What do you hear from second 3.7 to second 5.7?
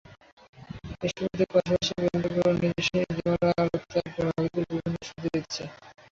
তাদের গ্রাহকদের বিভিন্ন সুবিধা দিচ্ছে।